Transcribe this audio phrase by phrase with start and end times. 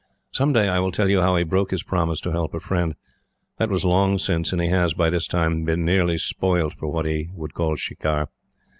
[0.31, 2.95] Some day, I will tell you how he broke his promise to help a friend.
[3.59, 7.05] That was long since, and he has, by this time, been nearly spoilt for what
[7.05, 8.27] he would call shikar.